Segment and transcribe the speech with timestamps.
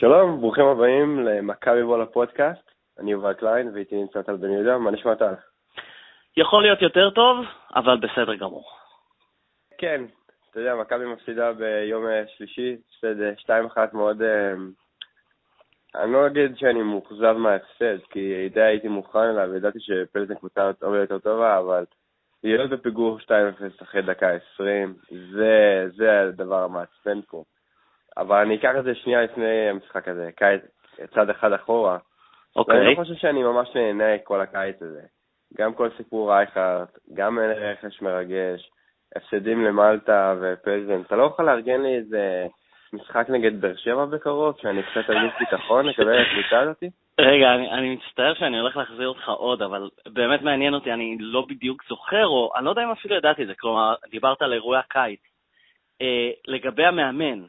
[0.00, 2.70] שלום, ברוכים הבאים למכבי בול הפודקאסט.
[2.98, 5.34] אני יובל קליין ואיתי נמצא טל בן יהודה, מה נשמע טל?
[6.36, 7.36] יכול להיות יותר טוב,
[7.74, 8.64] אבל בסדר גמור.
[9.78, 10.04] כן,
[10.50, 13.14] אתה יודע, מכבי מפסידה ביום אה, שלישי, הפסד
[13.46, 14.22] 2-1 מאוד...
[14.22, 14.52] אה,
[15.94, 21.00] אני לא אגיד שאני מאוכזב מההפסד, כי די הייתי מוכן אליו, ידעתי שפלזן קבוצה הרבה
[21.00, 21.84] יותר טובה, אבל
[22.44, 23.30] להיות בפיגור 2-0
[23.82, 24.94] אחרי דקה 20,
[25.32, 27.44] זה, זה הדבר המעצבן פה.
[28.20, 30.60] אבל אני אקח את זה שנייה לפני המשחק הזה, קיץ,
[31.14, 31.98] צד אחד אחורה.
[32.56, 32.78] אוקיי.
[32.78, 35.02] אני לא חושב שאני ממש נהנה כל הקיץ הזה.
[35.58, 38.70] גם כל סיפור רייכרט, גם רכש מרגש,
[39.16, 41.00] הפסדים למלטה ופלזן.
[41.00, 42.46] אתה לא יכול לארגן לי איזה
[42.92, 46.90] משחק נגד באר שבע בקרוב, שאני קצת ארגיש ביטחון לקבל את הקבוצה הזאתי?
[47.20, 51.46] רגע, אני, אני מצטער שאני הולך להחזיר אותך עוד, אבל באמת מעניין אותי, אני לא
[51.48, 54.78] בדיוק זוכר, או אני לא יודע אם אפילו ידעתי את זה, כלומר, דיברת על אירועי
[54.78, 55.20] הקיץ.
[56.02, 57.44] אה, לגבי המאמן,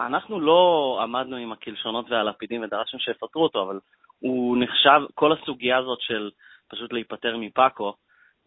[0.00, 3.78] אנחנו לא עמדנו עם הקלשונות והלפידים ודרשנו שיפטרו אותו, אבל
[4.18, 6.30] הוא נחשב, כל הסוגיה הזאת של
[6.68, 7.94] פשוט להיפטר מפאקו,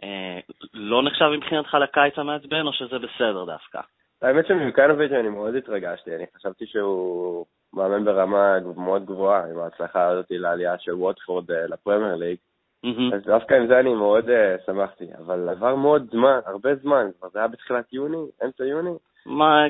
[0.04, 0.40] אה,
[0.74, 3.80] לא נחשב מבחינתך לקיץ המעצבן, או שזה בסדר דווקא?
[4.22, 10.26] האמת שמקנוביץ' אני מאוד התרגשתי, אני חשבתי שהוא מאמן ברמה מאוד גבוהה, עם ההצלחה הזאת
[10.30, 12.38] לעלייה של ווטפורד אה, לפרמייר ליג.
[12.86, 13.16] Mm-hmm.
[13.16, 17.30] אז דווקא עם זה אני מאוד uh, שמחתי, אבל עבר מאוד זמן, הרבה זמן, כבר
[17.30, 18.90] זה היה בתחילת יוני, אמצע יוני.
[19.26, 19.64] מה,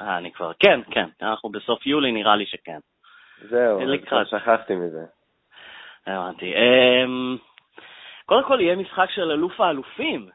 [0.00, 2.78] אה, אני כבר, כן, כן, אנחנו בסוף יולי, נראה לי שכן.
[3.48, 4.24] זהו, כבר.
[4.24, 5.04] שכחתי מזה.
[6.06, 6.54] הבנתי.
[6.54, 7.36] אמ,
[8.26, 10.28] קודם כל יהיה משחק של אלוף האלופים.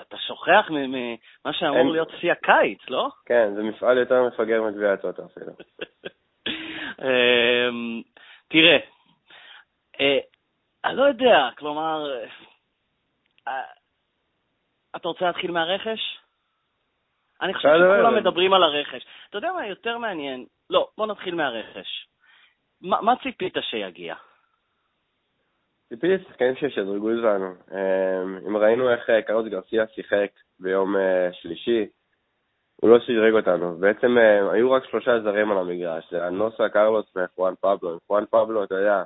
[0.00, 3.08] אתה שוכח ממה שאמור אין- להיות שיא הקיץ, לא?
[3.26, 5.52] כן, זה מפעל יותר מפגר מגביע הטוטו אפילו.
[7.02, 8.02] אמ,
[8.48, 8.78] תראה,
[10.00, 10.18] אה,
[10.84, 12.10] אני לא יודע, כלומר,
[13.48, 13.62] אה,
[14.96, 16.15] אתה רוצה להתחיל מהרכש?
[17.42, 18.16] אני חושב שכולם.
[18.16, 19.06] מדברים על הרכש.
[19.30, 20.46] אתה יודע מה יותר מעניין?
[20.70, 22.06] לא, בוא נתחיל מהרכש.
[22.80, 24.14] מה מה ציפית שיגיע?
[25.88, 27.54] ציפיתי שחקנים שישדרגו אותנו.
[27.72, 30.30] אמ, אם ראינו איך אה, קרלוס גרסיה שיחק
[30.60, 31.86] ביום אה, שלישי,
[32.76, 33.78] הוא לא שדרג אותנו.
[33.78, 37.92] בעצם אה, היו רק שלושה זרים על המגרש, זה הנוסה, קרלוס וחואן פבלו.
[37.92, 39.02] עם חואן פבלו, אתה יודע,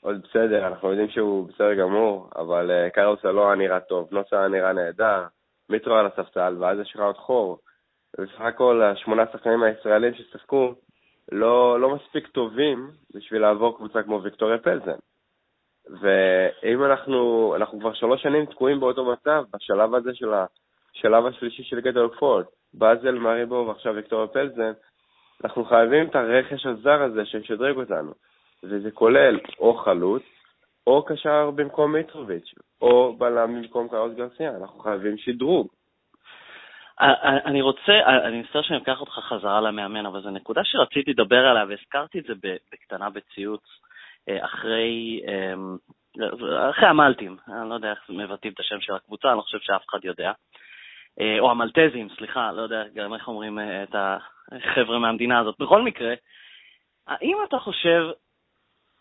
[0.00, 4.48] עוד בסדר, אנחנו יודעים שהוא בסדר גמור, אבל קרלוס לא היה נראה טוב, נוסה היה
[4.48, 5.24] נראה נהדר,
[5.70, 7.58] מיטרו על הספסל, ואז יש לך עוד חור.
[8.18, 10.74] ובסך הכל השמונה שחקנים הישראלים ששיחקו
[11.32, 14.98] לא, לא מספיק טובים בשביל לעבור קבוצה כמו ויקטוריה פלזן.
[16.00, 21.76] ואם אנחנו, אנחנו כבר שלוש שנים תקועים באותו מצב, בשלב הזה של השלב השלישי של
[21.76, 24.72] ליגת האלופות, באזל, מאריבור ועכשיו ויקטוריה פלזן,
[25.44, 28.12] אנחנו חייבים את הרכש הזר הזה שישדרג אותנו.
[28.64, 30.22] וזה כולל או חלוץ,
[30.86, 34.56] או קשר במקום מיטרוביץ', או בלם במקום קאוס גרסיה.
[34.56, 35.68] אנחנו חייבים שדרוג.
[37.00, 37.92] אה, אני רוצה,
[38.24, 42.24] אני מצטער שאני אקח אותך חזרה למאמן, אבל זו נקודה שרציתי לדבר עליה, והזכרתי את
[42.24, 42.32] זה
[42.72, 43.62] בקטנה בציוץ,
[44.28, 45.76] אה, אחרי, אמ,
[46.70, 49.84] אחרי המלטים, אני לא יודע איך מבטאים את השם של הקבוצה, אני לא חושב שאף
[49.90, 50.32] אחד יודע.
[51.20, 53.94] אה, או המלטזים, סליחה, לא יודע גם איך אומרים אה, את
[54.52, 55.54] החבר'ה מהמדינה הזאת.
[55.58, 56.14] בכל מקרה,
[57.06, 58.10] האם אתה חושב,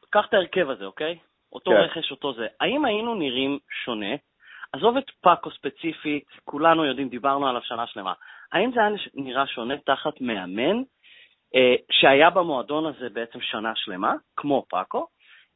[0.10, 1.18] קח את ההרכב הזה, אוקיי?
[1.56, 1.78] אותו כן.
[1.78, 2.48] רכש, אותו זה.
[2.60, 4.16] האם היינו נראים שונה?
[4.74, 8.14] עזוב את פאקו ספציפית, כולנו יודעים, דיברנו עליו שנה שלמה.
[8.52, 10.84] האם זה היה נראה שונה תחת מאמן
[11.56, 15.08] אה, שהיה במועדון הזה בעצם שנה שלמה, כמו פאקו,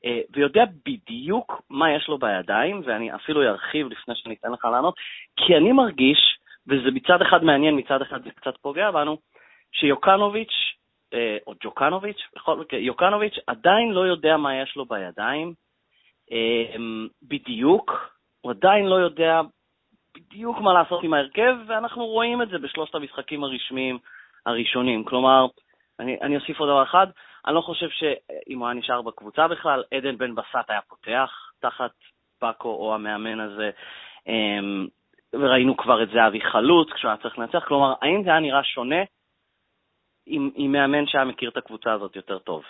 [0.05, 4.95] אה, ויודע בדיוק מה יש לו בידיים, ואני אפילו ארחיב לפני שאני אתן לך לענות,
[5.35, 9.17] כי אני מרגיש, וזה מצד אחד מעניין, מצד אחד זה קצת פוגע בנו,
[9.71, 10.53] שיוקנוביץ',
[11.13, 15.53] אה, או ג'וקנוביץ', בכל מקרה, יוקנוביץ' עדיין לא יודע מה יש לו בידיים
[17.23, 17.91] בדיוק,
[18.41, 19.41] הוא עדיין לא יודע
[20.15, 23.97] בדיוק מה לעשות עם ההרכב, ואנחנו רואים את זה בשלושת המשחקים הרשמיים
[24.45, 25.03] הראשונים.
[25.03, 25.45] כלומר,
[25.99, 27.07] אני, אני אוסיף עוד דבר אחד,
[27.45, 31.91] אני לא חושב שאם הוא היה נשאר בקבוצה בכלל, עדן בן בסט היה פותח תחת
[32.39, 33.69] פאקו או המאמן הזה,
[34.27, 34.87] אמ,
[35.33, 37.63] וראינו כבר את זהבי חלוץ כשהוא היה צריך לנצח.
[37.67, 39.03] כלומר, האם זה היה נראה שונה
[40.25, 42.63] עם, עם מאמן שהיה מכיר את הקבוצה הזאת יותר טוב?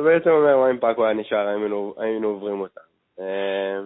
[0.00, 2.80] אתה בעצם אומר, מה אם פאקו היה נשאר, היינו, היינו עוברים אותה.
[3.20, 3.78] אה,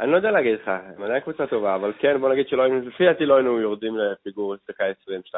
[0.00, 2.88] אני לא יודע להגיד לך, הם עדיין קבוצה טובה, אבל כן, בוא נגיד שלא היינו,
[2.88, 5.34] לפי דעתי לא היינו יורדים לפיגור דקה 22-0.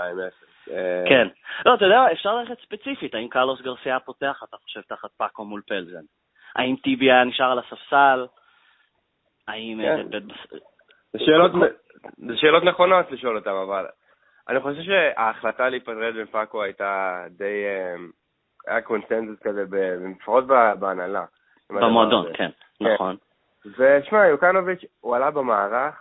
[0.70, 1.28] אה, כן.
[1.66, 5.62] לא, אתה יודע, אפשר ללכת ספציפית, האם קרלוס גרסיה פותח, אתה חושב, תחת פאקו מול
[5.68, 6.04] פלזן?
[6.56, 8.26] האם טיבי היה נשאר על הספסל?
[9.48, 9.80] האם...
[9.82, 10.14] כן.
[10.14, 10.60] אה, בס-
[12.18, 13.86] זה שאלות, נכונות לשאול אותם, אבל
[14.48, 17.94] אני חושב שההחלטה להיפרד מפאקו הייתה די, אה,
[18.66, 19.64] היה קונצנזוס כזה,
[20.16, 20.46] לפחות
[20.78, 21.24] בהנהלה.
[21.70, 22.26] במועדון.
[22.34, 22.94] כן, כן.
[22.94, 23.16] נכון.
[23.66, 25.94] ושמע, יוקנוביץ', הוא עלה במערך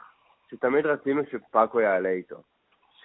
[0.51, 2.35] שתמיד רצינו שפאקו יעלה איתו.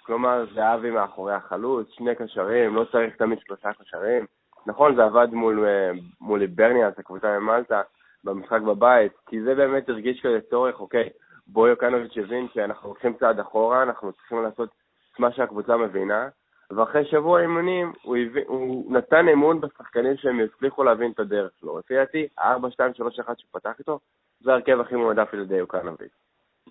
[0.03, 4.27] כלומר, זהבי מאחורי החלוץ, שני קשרים, לא צריך תמיד שלושה קשרים.
[4.67, 5.91] נכון, זה עבד מול, אה,
[6.21, 7.83] מול ליברניאס, הקבוצה ממלטה,
[8.25, 11.09] במשחק בבית, כי זה באמת הרגיש כזה צורך, אוקיי,
[11.47, 14.69] בוי יוקנוביץ' הבין שאנחנו לוקחים צעד אחורה, אנחנו צריכים לעשות
[15.15, 16.29] את מה שהקבוצה מבינה,
[16.71, 21.79] ואחרי שבוע אימונים הוא, הבין, הוא נתן אמון בשחקנים שהם יצליחו להבין את הדרך שלו.
[21.79, 23.99] לפי דעתי, 4, 2, 3, 1 שהוא פתח איתו,
[24.41, 26.13] זה ההרכב הכי מועדף על ידי יוקנוביץ'.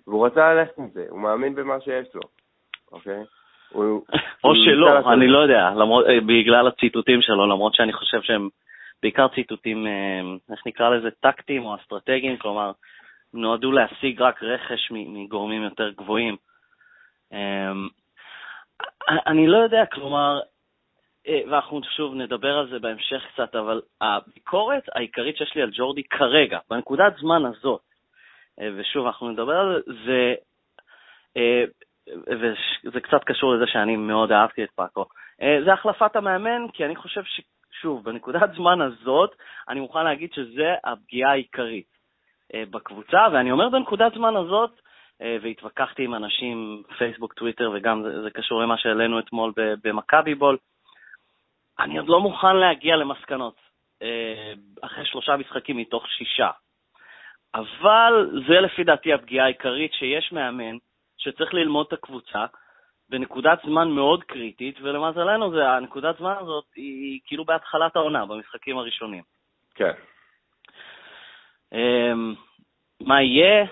[0.06, 2.20] והוא רצה ללכת עם זה, הוא מאמין במה שיש לו,
[2.92, 3.24] אוקיי?
[4.44, 8.48] או שלא, אני לא יודע, למרות, אה, בגלל הציטוטים שלו, למרות שאני חושב שהם
[9.02, 12.72] בעיקר ציטוטים, אה, איך נקרא לזה, טקטיים או אסטרטגיים, כלומר,
[13.34, 16.36] נועדו להשיג רק רכש מגורמים יותר גבוהים.
[17.32, 17.88] אמ,
[19.26, 20.40] אני לא יודע, כלומר,
[21.28, 26.02] אה, ואנחנו שוב נדבר על זה בהמשך קצת, אבל הביקורת העיקרית שיש לי על ג'ורדי
[26.02, 27.80] כרגע, בנקודת זמן הזאת,
[28.76, 30.34] ושוב, אנחנו נדבר על זה, זה
[32.84, 35.04] וזה קצת קשור לזה שאני מאוד אהבתי את פאקו,
[35.42, 39.34] אה, זה החלפת המאמן, כי אני חושב ששוב, בנקודת זמן הזאת,
[39.68, 41.86] אני מוכן להגיד שזה הפגיעה העיקרית
[42.54, 44.87] אה, בקבוצה, ואני אומר בנקודת זמן הזאת, אה,
[45.20, 50.56] והתווכחתי עם אנשים, פייסבוק, טוויטר, וגם זה, זה קשור למה שהעלינו אתמול במכבי בול,
[51.78, 53.54] אני עוד לא מוכן להגיע למסקנות
[54.82, 56.50] אחרי שלושה משחקים מתוך שישה.
[57.54, 60.76] אבל זה לפי דעתי הפגיעה העיקרית, שיש מאמן
[61.18, 62.46] שצריך ללמוד את הקבוצה
[63.08, 69.22] בנקודת זמן מאוד קריטית, ולמזלנו זה, הנקודת זמן הזאת היא כאילו בהתחלת העונה, במשחקים הראשונים.
[69.74, 69.92] כן.
[71.74, 72.36] Um,
[73.00, 73.66] מה יהיה?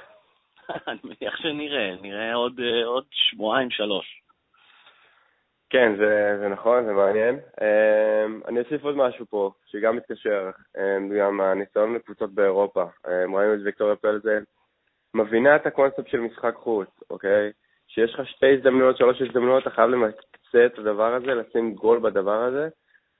[0.89, 4.23] אני מניח שנראה, נראה עוד, עוד שבועיים, שלוש.
[5.71, 7.39] כן, זה, זה נכון, זה מעניין.
[7.61, 10.81] Um, אני אוסיף עוד משהו פה, שגם מתקשר, um,
[11.21, 12.85] גם הניסיון לקבוצות באירופה.
[13.07, 14.43] Um, ראינו את ויקטוריה פלזן,
[15.15, 17.53] מבינה את הקונספט של משחק חוץ, אוקיי?
[17.89, 22.43] שיש לך שתי הזדמנויות, שלוש הזדמנויות, אתה חייב למקצה את הדבר הזה, לשים גול בדבר
[22.43, 22.69] הזה,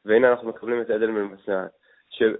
[0.05, 1.65] והנה אנחנו מקבלים את עדן מלמסע.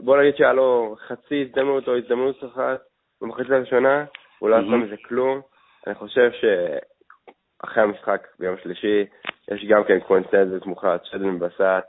[0.01, 2.81] בוא נגיד שהיה לו חצי הזדמנות או הזדמנות אחת
[3.21, 4.05] במחצית הראשונה,
[4.39, 5.41] הוא לא עשה מזה כלום.
[5.87, 9.07] אני חושב שאחרי המשחק ביום שלישי,
[9.51, 11.87] יש גם כן קונסנזוס מוחלט, שעדן מבסט,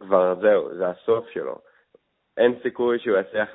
[0.00, 1.58] כבר זהו, זה הסוף שלו.
[2.36, 3.48] אין סיכוי שהוא יצליח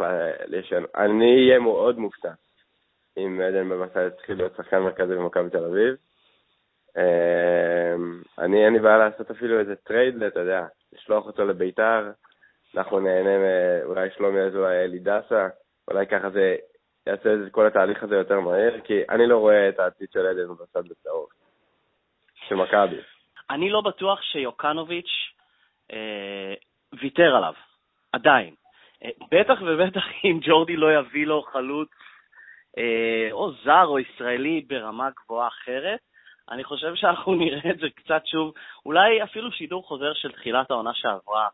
[0.48, 0.90] לשנות.
[0.96, 2.32] אני אהיה מאוד מופתע
[3.18, 5.96] אם עדן בן בסט יתחיל להיות שחקן מרכזי במכבי תל אביב.
[6.98, 12.12] אמ, אני, אין לי בעיה לעשות אפילו איזה trade, אתה יודע, לשלוח אותו לביתר,
[12.76, 13.30] אנחנו נהנה,
[13.84, 15.48] אולי שלומי אזולאי אלי דסה,
[15.88, 16.56] אולי ככה זה
[17.08, 20.54] יעשה את כל התהליך הזה יותר מהר, כי אני לא רואה את העתיד של עדן
[20.54, 21.28] בן בסט בצהוב,
[22.48, 22.98] של מכבי.
[23.50, 25.12] אני לא בטוח שיוקנוביץ'
[25.94, 26.54] אה,
[27.02, 27.54] ויתר עליו,
[28.14, 28.54] עדיין.
[29.04, 31.90] אה, בטח ובטח אם ג'ורדי לא יביא לו חלוץ
[32.78, 36.00] אה, או זר או ישראלי ברמה גבוהה אחרת.
[36.52, 38.54] אני חושב שאנחנו נראה את זה קצת שוב,
[38.86, 41.48] אולי אפילו שידור חוזר של תחילת העונה שעברה,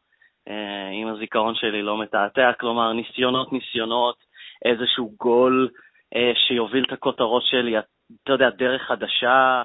[0.47, 4.30] אה, אם הזיכרון שלי לא מתעתע, כלומר ניסיונות ניסיונות,
[4.65, 5.69] איזשהו גול
[6.15, 7.77] אה, שיוביל את הכותרות שלי,
[8.23, 9.63] אתה יודע, דרך חדשה,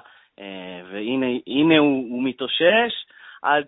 [0.91, 2.93] והנה הוא, הוא מתאושש,
[3.41, 3.65] עד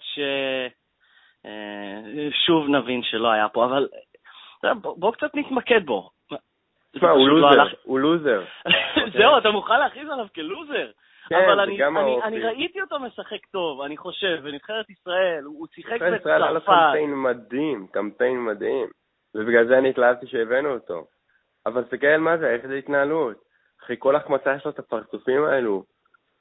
[1.42, 3.88] ששוב נבין שלא היה פה, אבל
[4.64, 6.10] בוא, בוא קצת נתמקד בו.
[6.96, 8.44] תשמע, הוא לא לוזר, הוא לוזר.
[9.18, 10.92] זהו, אתה מוכן להכריז עליו כלוזר?
[11.30, 15.94] כן, אבל אני, אני, אני ראיתי אותו משחק טוב, אני חושב, בנבחרת ישראל, הוא שיחק
[15.94, 16.04] בצרפת.
[16.04, 18.88] נבחרת ישראל היה לו קמפיין מדהים, קמפיין מדהים,
[19.36, 21.06] ובגלל זה אני התלהבתי שהבאנו אותו.
[21.66, 23.38] אבל תסתכל מה זה, איך זה התנהלות.
[23.84, 25.84] אחרי כל החמצה יש לו את הפרצופים האלו.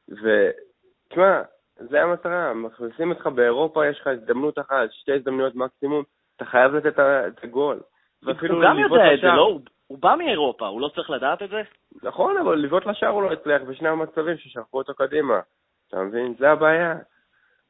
[0.08, 1.42] ותשמע,
[1.76, 6.04] זה המטרה, מכניסים אותך באירופה, יש לך הזדמנות אחת, שתי הזדמנויות מקסימום,
[6.36, 7.80] אתה חייב לתת את הגול.
[8.24, 8.34] הוא
[8.64, 9.58] גם יודע את זה, לא?
[9.86, 11.62] הוא בא מאירופה, הוא לא צריך לדעת את זה?
[12.02, 15.40] נכון, אבל לבעוט לשער הוא לא הצליח בשני המצבים ששלחו אותו קדימה.
[15.88, 16.34] אתה מבין?
[16.38, 16.94] זה הבעיה.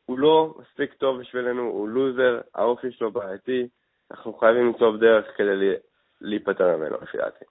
[0.06, 3.68] הוא לא מספיק טוב בשבילנו, הוא לוזר, האופי שלו בעייתי,
[4.10, 5.56] אנחנו חייבים למצוא דרך כדי
[6.20, 7.44] להיפטר ממנו, לפי דעתי.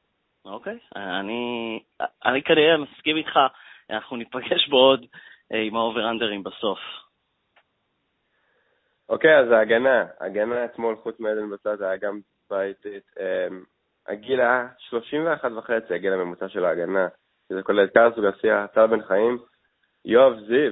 [0.46, 1.84] אוקיי, אני,
[2.26, 3.40] אני כנראה מסכים איתך,
[3.90, 5.06] אנחנו ניפגש בו עוד
[5.54, 6.80] אה, עם ה over-under ים בסוף.
[9.10, 12.20] אוקיי, אז ההגנה, ההגנה אתמול, חוץ מעדן בן בסט, היה גם
[12.50, 13.04] בעייתית.
[13.20, 13.64] אמ,
[14.08, 17.08] הגיל היה 31 וחצי, הגיל הממוצע של ההגנה,
[17.50, 19.38] שזה כולל את קרלוס גרסיה, טל בן חיים,
[20.06, 20.72] יואב זיו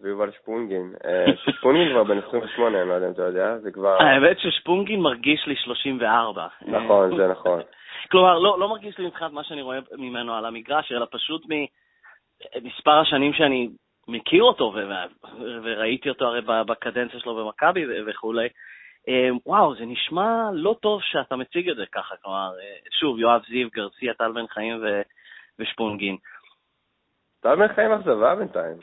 [0.00, 0.92] ויובל שפונגין.
[1.04, 4.02] אה, שפונגין כבר בן 28, אני לא יודע אם אתה יודע, זה כבר...
[4.02, 6.46] האמת ששפונגין מרגיש לי 34.
[6.66, 7.60] נכון, זה נכון.
[8.10, 12.98] כלומר, לא, לא מרגיש לי מבחינת מה שאני רואה ממנו על המגרש, אלא פשוט ממספר
[12.98, 13.68] השנים שאני
[14.08, 14.74] מכיר אותו,
[15.62, 18.48] וראיתי אותו הרי בקדנציה שלו במכבי וכולי.
[19.08, 23.42] אמ, וואו, זה נשמע לא טוב שאתה מציג את זה ככה, כלומר, אה, שוב, יואב
[23.48, 25.02] זיו, גרסיה, טל בן חיים ו...
[25.58, 26.16] ושפונגין.
[27.40, 28.76] טל בן חיים אכזבה בינתיים.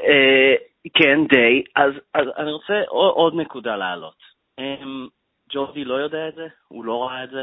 [0.00, 0.54] אה,
[0.94, 1.64] כן, די.
[1.76, 4.16] אז, אז אני רוצה עוד, עוד נקודה להעלות.
[4.60, 5.08] Um,
[5.50, 6.46] ג'ורדי לא יודע את זה?
[6.68, 7.42] הוא לא ראה את זה?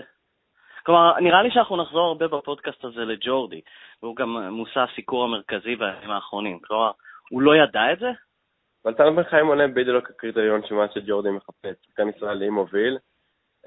[0.85, 3.61] כלומר, נראה לי שאנחנו נחזור הרבה בפודקאסט הזה לג'ורדי,
[4.03, 6.59] והוא גם מושא הסיקור המרכזי בימים האחרונים.
[6.59, 6.91] כלומר,
[7.29, 8.11] הוא לא ידע את זה?
[8.85, 11.75] אבל טל בן חיים עונה בדיוק הקריטריון שמה שג'ורדי מחפש.
[11.85, 12.97] שחקן ישראלי מוביל,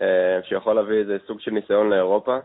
[0.00, 2.38] אה, שיכול להביא איזה סוג של ניסיון לאירופה.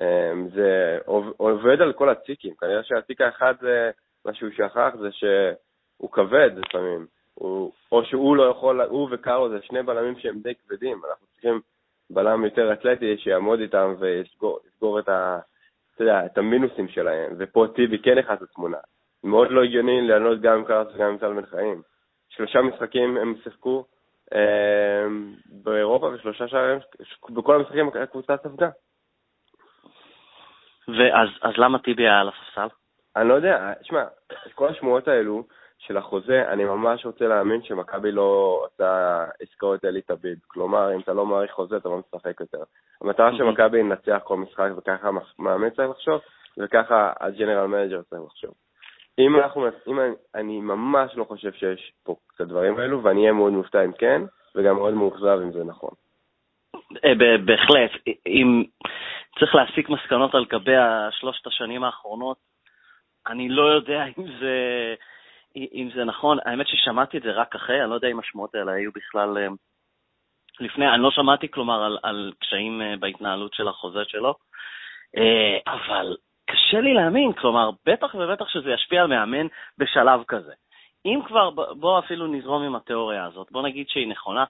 [0.00, 0.98] אה, זה
[1.36, 2.54] עובד על כל הציקים.
[2.54, 3.90] כנראה שהציק האחד זה,
[4.26, 7.06] מה שהוא שכח זה שהוא כבד לפעמים.
[7.34, 11.00] הוא, או שהוא לא יכול, הוא וקארו זה שני בלמים שהם די כבדים.
[11.10, 11.60] אנחנו צריכים
[12.10, 15.38] בלם יותר אתלטי שיעמוד איתם ויסגור את, ה,
[16.00, 17.34] יודע, את המינוסים שלהם.
[17.38, 18.78] ופה טיבי כן נכנס לתמונה.
[19.24, 21.82] מאוד לא הגיוני לענות גם עם קארס וגם עם טל בן חיים.
[22.28, 23.84] שלושה משחקים הם שיחקו
[24.34, 25.06] אה,
[25.46, 26.78] באירופה ושלושה שערים,
[27.30, 28.70] בכל המשחקים הקבוצה ספגה.
[30.88, 32.79] ואז אז למה טיבי היה על הספסל?
[33.20, 34.04] אני לא יודע, שמע,
[34.54, 35.44] כל השמועות האלו
[35.78, 40.38] של החוזה, אני ממש רוצה להאמין שמכבי לא עושה עסקאות אליטה ביד.
[40.46, 42.62] כלומר, אם אתה לא מעריך חוזה, אתה לא משחק יותר.
[43.00, 45.08] המטרה של מכבי היא לנצח כל משחק, וככה
[45.38, 46.20] המאמן צריך לחשוב,
[46.58, 48.50] וככה ה general manager צריך לחשוב.
[49.18, 53.32] אם אנחנו, אם אני, אני ממש לא חושב שיש פה את הדברים האלו, ואני אהיה
[53.32, 54.22] מאוד מופתע אם כן,
[54.54, 55.90] וגם מאוד מאוכזב אם זה נכון.
[57.04, 57.90] אה, בהחלט.
[58.26, 58.64] אם
[59.38, 60.72] צריך להסיק מסקנות על גבי
[61.10, 62.49] שלושת השנים האחרונות,
[63.30, 64.94] אני לא יודע אם זה,
[65.56, 66.38] אם זה נכון.
[66.44, 69.46] האמת ששמעתי את זה רק אחרי, אני לא יודע אם השמועות האלה היו בכלל אה,
[70.60, 74.34] לפני, אני לא שמעתי, כלומר, על, על קשיים אה, בהתנהלות של החוזה שלו,
[75.66, 76.16] אבל
[76.50, 79.46] קשה לי להאמין, כלומר, בטח ובטח שזה ישפיע על מאמן
[79.78, 80.52] בשלב כזה.
[81.04, 84.44] אם כבר, בוא אפילו נזרום עם התיאוריה הזאת, בוא נגיד שהיא נכונה,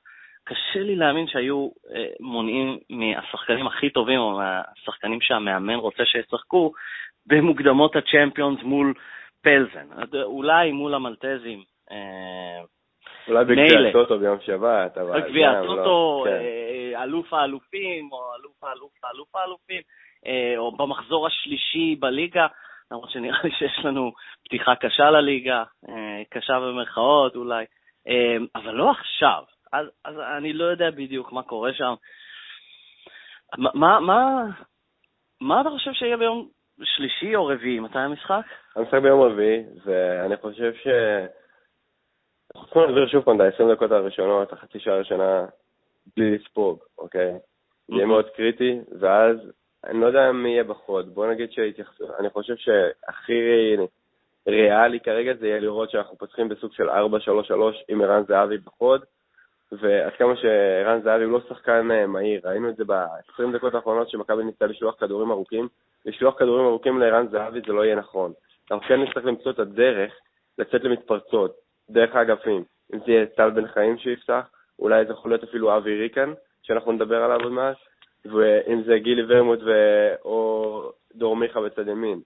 [0.44, 6.72] קשה לי להאמין שהיו אה, מונעים מהשחקנים הכי טובים, או מהשחקנים שהמאמן רוצה שישחקו,
[7.26, 8.94] במוקדמות הצ'מפיונס מול
[9.42, 9.86] פלזן.
[10.22, 11.62] אולי מול המלטזים.
[11.90, 12.64] אה,
[13.28, 15.20] אולי בגביע הטוטו ביום שבת, אבל...
[15.20, 16.30] בגביע הטוטו, כן.
[16.30, 19.82] אה, אלוף האלופים, או אלוף האלוף האלוף האלופים.
[20.26, 22.46] אה, או במחזור השלישי בליגה,
[22.90, 24.12] למרות שנראה לי שיש לנו
[24.44, 27.64] פתיחה קשה לליגה, אה, קשה במרכאות אולי,
[28.08, 29.42] אה, אבל לא עכשיו.
[29.72, 31.94] אז, אז אני לא יודע בדיוק מה קורה שם.
[33.58, 34.42] מה, מה,
[35.40, 36.48] מה אתה חושב שיהיה ביום
[36.84, 37.80] שלישי או רביעי?
[37.80, 38.42] מתי המשחק?
[38.76, 40.86] המשחק ביום רביעי, ואני חושב ש...
[42.54, 45.46] אנחנו צריכים להסביר שוב פעם את ה-20 דקות הראשונות, החצי שעה הראשונה,
[46.16, 47.32] בלי לספוג, אוקיי?
[47.88, 49.36] זה יהיה מאוד קריטי, ואז
[49.84, 51.14] אני לא יודע מי יהיה בחוד.
[51.14, 53.32] בוא נגיד שהתייחסו, אני חושב שהכי
[54.48, 56.92] ריאלי כרגע זה יהיה לראות שאנחנו פותחים בסוג של 4-3-3
[57.88, 59.04] עם ערן זהבי בחוד,
[59.72, 64.10] ועד כמה שערן זהבי הוא לא שחקן אה, מהיר, ראינו את זה ב-20 דקות האחרונות
[64.10, 65.68] שמכבי ניסתה לשלוח כדורים ארוכים,
[66.06, 68.32] לשלוח כדורים ארוכים לערן זהבי זה לא יהיה נכון.
[68.70, 70.12] אנחנו כן נצטרך למצוא את הדרך
[70.58, 71.54] לצאת למתפרצות,
[71.90, 72.64] דרך האגפים.
[72.94, 76.92] אם זה יהיה טל בן חיים שיפתח, אולי זה יכול להיות אפילו אבי ריקן, שאנחנו
[76.92, 77.76] נדבר עליו עוד מעט,
[78.24, 79.70] ואם זה גילי ורמוט ו...
[80.24, 82.20] או דור מיכה בצד ימין.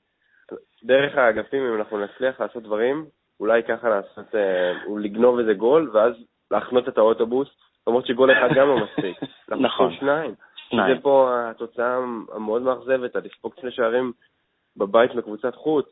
[0.85, 3.07] דרך האגפים, אם אנחנו נצליח לעשות דברים,
[3.41, 6.15] אולי ככה לעשות, אה, לגנוב איזה גול, ואז
[6.55, 7.49] להחנות את האוטובוס,
[7.87, 9.17] למרות שגול אחד גם לא מספיק.
[9.67, 9.93] נכון.
[10.01, 10.35] שניים.
[10.71, 11.97] זה פה התוצאה
[12.35, 14.13] המאוד מאכזבת, לספוג שני שערים
[14.77, 15.87] בבית מקבוצת חוץ,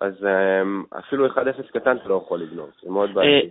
[0.00, 1.32] אז אה, אפילו 1-0
[1.72, 3.48] קטן אתה לא יכול לגנוב, זה מאוד אה, בעייתי.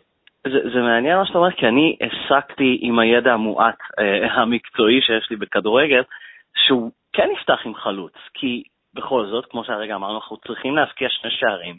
[0.47, 5.29] זה, זה מעניין מה שאתה אומר, כי אני הסקתי עם הידע המועט אה, המקצועי שיש
[5.29, 6.01] לי בכדורגל,
[6.65, 11.31] שהוא כן יפתח עם חלוץ, כי בכל זאת, כמו שהרגע אמרנו, אנחנו צריכים להפקיע שני
[11.31, 11.77] שערים,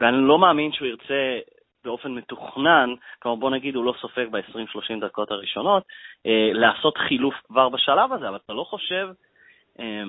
[0.00, 1.38] ואני לא מאמין שהוא ירצה
[1.86, 5.82] באופן מתוכנן, כלומר בוא נגיד הוא לא סופג ב-20-30 דקות הראשונות,
[6.26, 9.08] אה, לעשות חילוף כבר בשלב הזה, אבל אתה לא חושב...
[9.80, 10.02] אה,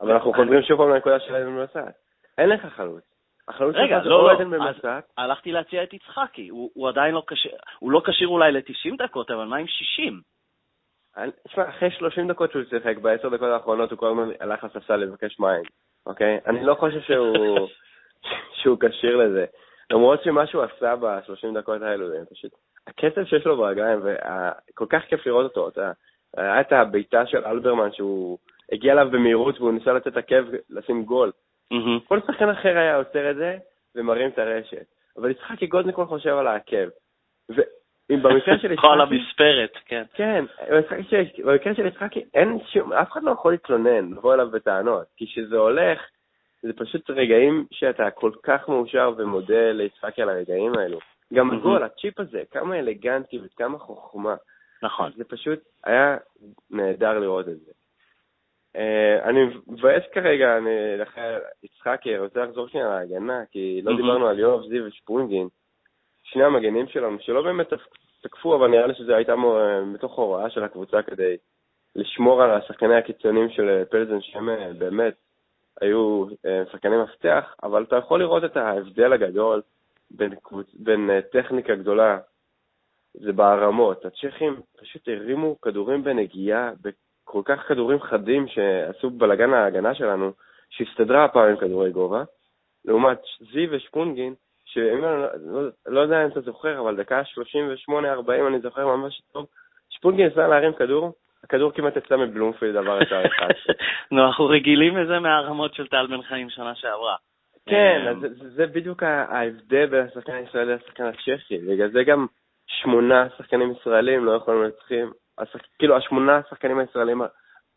[0.00, 1.82] אבל אנחנו חוזרים שוב פעם לנקודה של איזה מנסה.
[2.38, 3.04] אין לך חלוץ.
[3.60, 4.76] רגע, לא, לא, אז
[5.16, 9.30] הלכתי להציע את יצחקי, הוא, הוא עדיין לא כשיר, הוא לא כשיר אולי ל-90 דקות,
[9.30, 10.20] אבל מה עם 60?
[11.48, 15.40] תשמע, אחרי 30 דקות שהוא שיחק, בעשר דקות האחרונות הוא כל הזמן הלך לספסל לבקש
[15.40, 15.62] מים,
[16.06, 16.38] אוקיי?
[16.46, 17.68] אני לא חושב שהוא,
[18.62, 19.44] שהוא כשיר לזה.
[19.92, 22.52] למרות שמה שהוא עשה ב-30 דקות האלו, זה פשוט,
[22.86, 25.92] הקצב שיש לו ברגליים, וכל כך כיף לראות אותו, אתה,
[26.36, 28.38] היה את הבעיטה של אלברמן שהוא
[28.72, 31.32] הגיע אליו במהירות והוא ניסה לתת עקב לשים גול.
[31.72, 32.08] Mm-hmm.
[32.08, 33.56] כל שחקן אחר היה עוצר את זה
[33.94, 34.86] ומרים את הרשת.
[35.16, 36.88] אבל יצחקי גוזניקון חושב על העקב.
[37.48, 38.88] ואם במקרה של יצחקי...
[38.88, 40.02] על המספרת, כן.
[40.14, 40.44] כן,
[41.44, 45.06] במקרה של יצחקי אין שום, אף אחד לא יכול להתלונן, לבוא אליו בטענות.
[45.16, 46.00] כי כשזה הולך,
[46.66, 50.98] זה פשוט רגעים שאתה כל כך מאושר ומודה ליצחקי על הרגעים האלו.
[51.34, 54.34] גם הגול, הצ'יפ הזה, כמה אלגנטי וכמה חוכמה.
[54.82, 55.12] נכון.
[55.16, 56.16] זה פשוט היה
[56.70, 57.72] נהדר לראות את זה.
[58.76, 64.38] אה, אני מבאס כרגע, אני לכן, יצחקי, רוצה לחזור שנייה להגנה, כי לא דיברנו על
[64.38, 65.48] יואב זיו ושפרונגין,
[66.22, 67.66] שני המגנים שלנו, שלא באמת
[68.22, 69.34] תקפו, אבל נראה לי שזה הייתה
[69.86, 71.36] מתוך הוראה של הקבוצה כדי
[71.96, 75.14] לשמור על השחקני הקיצוניים של פלזן, שהם באמת
[75.80, 76.24] היו
[76.72, 79.62] שחקני מפתח, אבל אתה יכול לראות את ההבדל הגדול
[80.10, 80.34] בין.
[80.74, 82.18] בין טכניקה גדולה,
[83.14, 84.04] זה בערמות.
[84.04, 90.32] הצ'כים פשוט הרימו כדורים בנגיעה, בכל כך כדורים חדים שעשו בלאגן ההגנה שלנו,
[90.70, 92.24] שהסתדרה הפעם עם כדורי גובה,
[92.84, 93.20] לעומת
[93.52, 97.22] זיו ושפונגין, שאם אני לא, לא יודע אם אתה זוכר, אבל דקה
[97.88, 99.46] 38-40 אני זוכר ממש טוב,
[99.88, 101.12] שפונגין ניסה להרים כדור,
[101.46, 103.48] הכדור כמעט יצא מבלומפילד דבר יותר אחד.
[104.10, 107.16] נו, אנחנו רגילים לזה מהרמות של טל בן חיים שנה שעברה.
[107.68, 112.26] כן, אמ, זה, זה בדיוק ההבדל בין השחקן הישראלי לשחקן הצ'כי, בגלל זה גם
[112.66, 115.12] שמונה שחקנים ישראלים לא יכולים לנצחים,
[115.78, 117.22] כאילו השמונה השחקנים הישראלים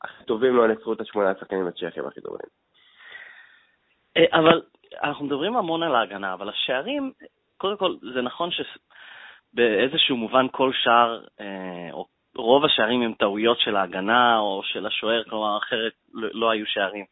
[0.04, 2.48] הכי טובים לא ינצחו את השמונה השחקנים הצ'כים הכי טובים.
[4.18, 4.62] אה, אבל
[5.04, 7.12] אנחנו מדברים המון על ההגנה, אבל השערים,
[7.58, 12.06] קודם כל, זה נכון שבאיזשהו מובן כל שער, אה, או
[12.36, 17.06] רוב השערים הם טעויות של ההגנה או של השוער, כלומר, אחרת לא, לא היו שערים.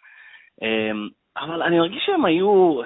[0.64, 0.92] אה,
[1.38, 2.82] אבל אני מרגיש שהם היו,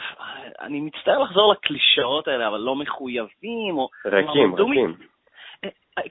[0.61, 3.89] אני מצטער לחזור לקלישאות האלה, אבל לא מחויבים, או...
[4.05, 4.95] ריקים, ריקים.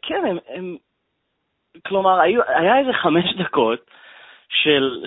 [0.03, 0.77] כן, הם, הם
[1.87, 3.91] כלומר, היו, היה איזה חמש דקות
[4.49, 5.05] של,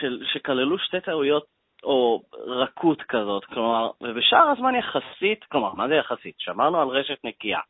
[0.00, 1.44] של, שכללו שתי טעויות
[1.82, 6.34] או רכות כזאת, כלומר, ובשאר הזמן יחסית, כלומר, מה זה יחסית?
[6.38, 7.60] שמרנו על רשת נקייה.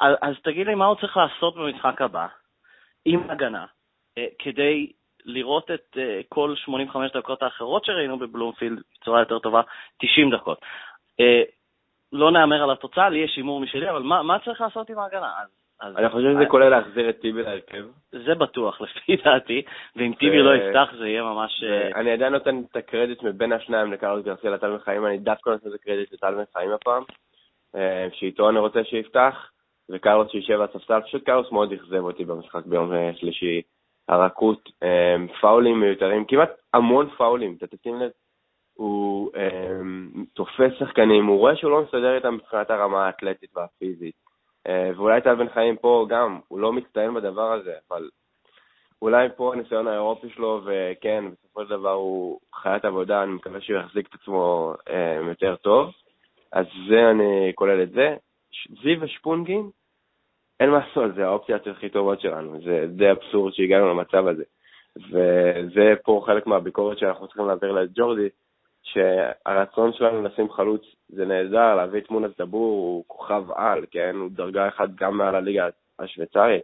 [0.00, 2.26] אז, תגיד לי מה הוא צריך לעשות במשחק הבא,
[3.04, 3.66] עם הגנה,
[4.18, 4.92] אה, כדי
[5.24, 9.60] לראות את אה, כל 85 דקות האחרות שראינו בבלומפילד בצורה יותר טובה,
[10.00, 10.60] 90 דקות.
[11.20, 11.42] אה,
[12.12, 15.32] לא נהמר על התוצאה, לי יש הימור משלי, אבל מה, מה צריך לעשות עם ההגנה?
[15.42, 15.48] אז
[15.80, 17.84] אז אני חושב שזה כולל להחזיר את טיבי להרכב.
[18.12, 19.62] זה בטוח, לפי דעתי,
[19.96, 21.62] ואם טיבי לא יפתח זה יהיה ממש...
[21.94, 25.74] אני עדיין נותן את הקרדיט מבין השניים לקרלוס גרסיה לטל מחיים, אני דווקא נותן את
[25.74, 27.02] הקרדיט לטל מחיים הפעם,
[28.12, 29.50] שאיתו אני רוצה שיפתח,
[29.92, 33.62] וקרלוס שישב על הספסל, פשוט קרלוס מאוד אכזב אותי במשחק ביום שלישי.
[34.08, 34.68] הרכות,
[35.40, 38.10] פאולים מיותרים, כמעט המון פאולים, אתה תשים לב,
[38.74, 39.30] הוא
[40.34, 44.14] תופס שחקנים, הוא רואה שהוא לא מסתדר איתם מבחינת הרמה האתלטית והפיזית.
[44.66, 48.08] אה, ואולי טל בן חיים פה גם, הוא לא מצטיין בדבר הזה, אבל
[49.02, 53.78] אולי פה הניסיון האירופי שלו, וכן, בסופו של דבר הוא חיית עבודה, אני מקווה שהוא
[53.78, 55.90] יחזיק את עצמו אה, יותר טוב.
[56.52, 58.16] אז זה, אני כולל את זה.
[58.82, 59.70] זיו ושפונגין,
[60.60, 62.60] אין מה לעשות, זה האופציות הכי טובות שלנו.
[62.64, 64.44] זה די אבסורד שהגענו למצב הזה.
[64.96, 68.28] וזה פה חלק מהביקורת שאנחנו צריכים להעביר לג'ורדי,
[68.82, 74.16] שהרצון שלנו לשים חלוץ זה נהדר, להביא את מונס דבור, הוא כוכב על, כן?
[74.16, 75.68] הוא דרגה אחת גם מעל הליגה
[75.98, 76.62] השוויצרית,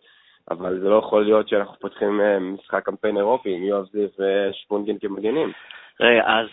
[0.50, 4.98] אבל זה לא יכול להיות שאנחנו פותחים אה, משחק קמפיין אירופי עם יואב זיו ושפונגין
[4.98, 5.52] כמגנים.
[6.00, 6.46] רגע, אז,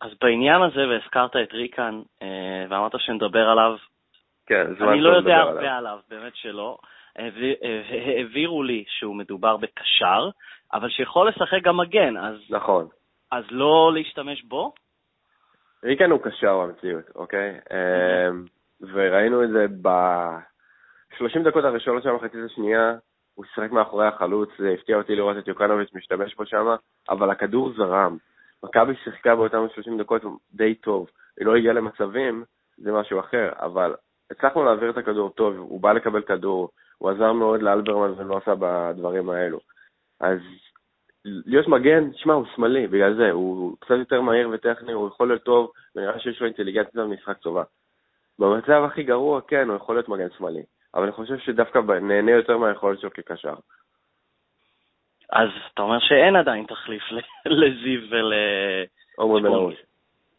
[0.00, 3.76] אז בעניין הזה, והזכרת את ריקן, אה, ואמרת שנדבר עליו,
[4.50, 6.78] כן, זמן אני לא יודע הרבה עליו, באמת שלא.
[8.16, 10.30] העבירו לי שהוא מדובר בקשר,
[10.72, 12.34] אבל שיכול לשחק גם מגן, אז...
[12.50, 12.88] נכון.
[13.32, 14.72] אז לא להשתמש בו?
[15.84, 17.58] ריקן הוא קשר במציאות, אוקיי?
[17.70, 18.44] אמ,
[18.92, 22.94] וראינו את זה ב-30 דקות הראשונות של המחצית השנייה,
[23.34, 26.66] הוא שיחק מאחורי החלוץ, זה הפתיע אותי לראות את יוקנוביץ' משתמש בו שם,
[27.08, 28.16] אבל הכדור זרם.
[28.62, 31.10] מכבי שיחקה באותם 30 דקות די טוב.
[31.38, 32.44] היא לא הגיעה למצבים,
[32.78, 33.94] זה משהו אחר, אבל
[34.30, 38.54] הצלחנו להעביר את הכדור טוב, הוא בא לקבל כדור, הוא עזר מאוד לאלברמן ולא עשה
[38.58, 39.60] בדברים האלו.
[40.20, 40.38] אז
[41.24, 45.42] להיות מגן, שמע, הוא שמאלי, בגלל זה, הוא קצת יותר מהיר וטכני, הוא יכול להיות
[45.42, 47.62] טוב, ונראה שיש לו אינטליגנציה ומשחק טובה.
[48.38, 50.62] במצב הכי גרוע, כן, הוא יכול להיות מגן שמאלי,
[50.94, 53.54] אבל אני חושב שדווקא נהנה יותר מהיכולת שלו כקשר.
[55.32, 57.02] אז אתה אומר שאין עדיין תחליף
[57.46, 58.32] לזיו ול...
[59.16, 59.74] עומרי בן ארוש.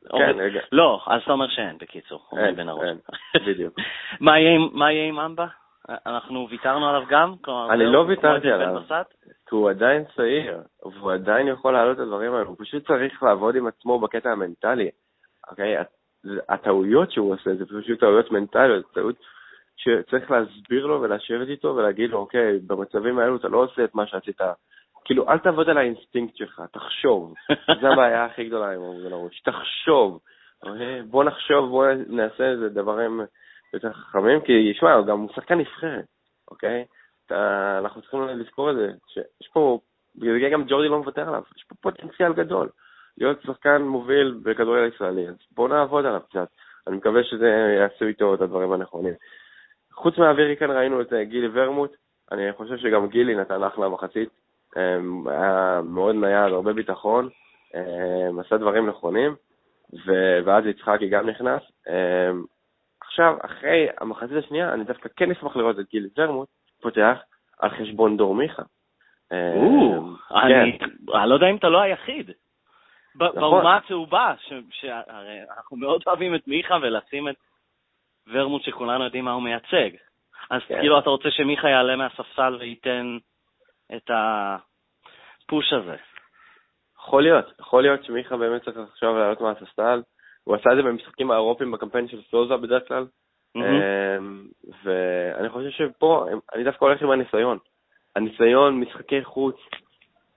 [0.09, 0.61] כן, רגע.
[0.71, 2.69] לא, אז אתה אומר שאין, בקיצור, עומרי בן.
[2.69, 2.97] אין,
[3.45, 3.75] בדיוק.
[4.79, 5.47] מה יהיה עם אמבה?
[5.89, 7.33] אנחנו ויתרנו עליו גם?
[7.69, 8.81] אני לא ויתרתי עליו,
[9.49, 13.55] כי הוא עדיין צעיר, והוא עדיין יכול לעלות את הדברים האלה, הוא פשוט צריך לעבוד
[13.55, 14.89] עם עצמו בקטע המנטלי,
[15.49, 15.75] אוקיי?
[16.49, 19.15] הטעויות שהוא עושה זה פשוט טעויות מנטליות, טעות
[19.77, 24.07] שצריך להסביר לו ולשבת איתו ולהגיד לו, אוקיי, במצבים האלו אתה לא עושה את מה
[24.07, 24.41] שעשית.
[25.05, 27.33] כאילו, אל תעבוד על האינסטינקט שלך, תחשוב.
[27.81, 30.19] זו הבעיה הכי גדולה עם אורגן הראש, תחשוב.
[30.63, 31.01] אוקיי?
[31.01, 33.21] בוא נחשוב, בוא נעשה איזה דברים
[33.73, 36.05] יותר חכמים, כי שמע, הוא גם שחקן נבחרת,
[36.51, 36.85] אוקיי?
[37.25, 39.79] אתה, אנחנו צריכים לזכור את זה, שיש פה,
[40.15, 42.69] בגלל זה גם ג'ורדי לא מוותר עליו, יש פה פוטנציאל גדול.
[43.17, 46.47] להיות שחקן מוביל בכדורגל הישראלי, אז בואו נעבוד עליו קצת.
[46.87, 49.13] אני מקווה שזה יעשו איתו את הדברים הנכונים.
[49.91, 51.95] חוץ מהאווירי כאן ראינו את אה, גילי ורמוט,
[52.31, 54.29] אני חושב שגם גילי נתן אחלה מחצית,
[55.25, 57.29] היה מאוד נייד, הרבה ביטחון,
[57.75, 59.35] אמ, עשה דברים נכונים,
[60.45, 61.61] ואז יצחקי גם נכנס.
[61.89, 62.43] אמ,
[63.01, 66.47] עכשיו, אחרי המחצית השנייה, אני דווקא כן אשמח לראות את גיל ורמוט
[66.81, 67.17] פותח
[67.59, 68.63] על חשבון דור מיכה.
[69.29, 70.85] כן.
[71.15, 72.31] אני לא יודע אם אתה לא היחיד.
[73.15, 73.35] נכון.
[73.35, 74.33] באומה הצהובה,
[74.69, 77.35] שהרי אנחנו מאוד אוהבים את מיכה ולשים את
[78.27, 79.89] ורמוט שכולנו יודעים מה הוא מייצג.
[80.49, 80.79] אז כן.
[80.79, 83.17] כאילו אתה רוצה שמיכה יעלה מהספסל וייתן
[83.95, 85.95] את הפוש הזה.
[86.97, 90.01] יכול להיות, יכול להיות שמיכה באמת צריך עכשיו לעלות מהספסל.
[90.43, 93.05] הוא עשה את זה במשחקים האירופיים בקמפיין של סוזה בדרך כלל.
[93.55, 94.47] אמ,
[94.83, 97.57] ואני חושב שפה, אני דווקא הולך עם הניסיון.
[98.15, 99.55] הניסיון, משחקי חוץ,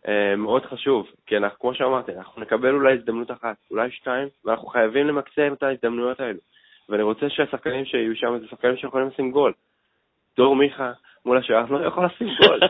[0.09, 4.67] אה, מאוד חשוב, כי אנחנו, כמו שאמרתי, אנחנו נקבל אולי הזדמנות אחת, אולי שתיים, ואנחנו
[4.67, 6.39] חייבים למקסם את ההזדמנויות האלו.
[6.89, 9.53] ואני רוצה שהשחקנים שיהיו שם זה שחקנים שיכולים לשים גול.
[10.37, 10.93] דור מיכה
[11.25, 12.61] מול השער לא יכול לשים גול.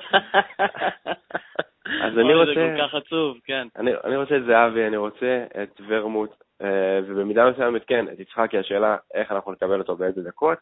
[2.05, 3.69] אז אני אוי, זה רוצה- כל כך עצוב, כן.
[3.77, 6.31] אני, אני רוצה את זהבי, אני רוצה את ורמוט,
[6.63, 10.59] אה, ובמידה מסוימת כן, את יצחקי, השאלה איך אנחנו נקבל אותו באיזה דקות,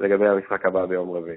[0.00, 1.36] לגבי המשחק הבא ביום רביעי.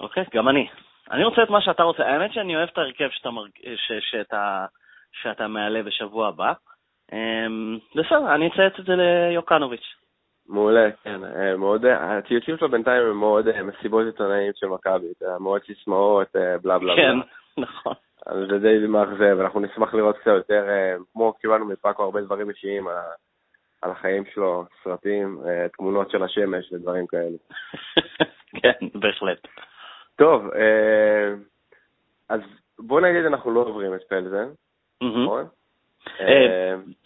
[0.00, 0.68] אוקיי, גם אני.
[1.10, 2.06] אני רוצה את מה שאתה רוצה.
[2.06, 3.50] האמת שאני אוהב את ההרכב שאתה, מרג...
[3.76, 3.92] ש...
[4.10, 4.66] שאתה...
[5.12, 6.52] שאתה מעלה בשבוע הבא.
[7.12, 9.94] אמ, בסדר, אני אציית את זה ליוקנוביץ'.
[10.48, 11.24] מעולה, כן.
[11.24, 15.06] אה, מאוד, אה, הציוצים שלו בינתיים הם מאוד אה, מסיבות עיתונאים של מכבי,
[15.40, 17.24] מאוד סיסמאות, אה, בלה בלה כן, בלה.
[17.58, 17.94] נכון.
[18.48, 20.64] זה די מאכזב, אנחנו נשמח לראות קצת יותר,
[21.12, 22.88] כמו קיבלנו מפאקו הרבה דברים אישיים
[23.82, 25.40] על, החיים שלו, סרטים,
[25.76, 27.36] תמונות של השמש ודברים כאלה.
[28.62, 29.46] כן, בהחלט.
[30.16, 30.50] טוב,
[32.28, 32.40] אז
[32.78, 34.48] בוא נגיד אנחנו לא עוברים את פלזן.
[35.02, 35.44] נכון?